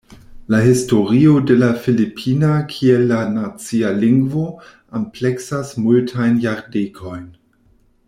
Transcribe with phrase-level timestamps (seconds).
[0.53, 4.49] La historio de la Filipina kiel la nacia lingvo
[5.01, 7.27] ampleksas multajn jardekojn.